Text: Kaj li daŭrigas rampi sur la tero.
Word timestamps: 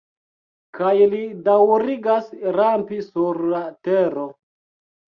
Kaj 0.77 0.93
li 1.11 1.19
daŭrigas 1.49 2.33
rampi 2.59 3.01
sur 3.13 3.45
la 3.55 3.65
tero. 3.89 4.29